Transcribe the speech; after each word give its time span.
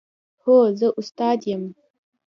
هو، 0.43 0.57
زه 0.79 0.87
استاد 0.99 1.39
یم 1.51 1.63